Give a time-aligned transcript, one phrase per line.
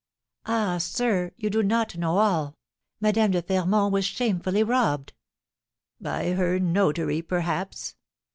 [0.47, 1.29] "Ah, sir!
[1.37, 2.57] you do not know all;
[2.99, 5.13] Madame de Fermont was shamefully robbed."
[5.99, 7.93] "By her notary, perhaps?